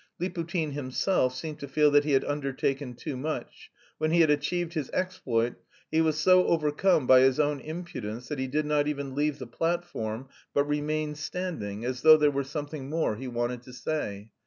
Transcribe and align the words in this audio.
Liputin 0.19 0.71
himself 0.73 1.35
seemed 1.35 1.59
to 1.59 1.67
feel 1.67 1.91
that 1.91 2.05
he 2.05 2.13
had 2.13 2.25
undertaken 2.25 2.95
too 2.95 3.15
much; 3.15 3.69
when 3.99 4.09
he 4.09 4.21
had 4.21 4.31
achieved 4.31 4.73
his 4.73 4.89
exploit 4.93 5.53
he 5.91 6.01
was 6.01 6.19
so 6.19 6.47
overcome 6.47 7.05
by 7.05 7.19
his 7.19 7.39
own 7.39 7.59
impudence 7.59 8.27
that 8.27 8.39
he 8.39 8.47
did 8.47 8.65
not 8.65 8.87
even 8.87 9.13
leave 9.13 9.37
the 9.37 9.45
platform 9.45 10.27
but 10.55 10.63
remained 10.63 11.19
standing, 11.19 11.85
as 11.85 12.01
though 12.01 12.17
there 12.17 12.31
were 12.31 12.43
something 12.43 12.89
more 12.89 13.15
he 13.15 13.27
wanted 13.27 13.61
to 13.61 13.73
say. 13.73 14.31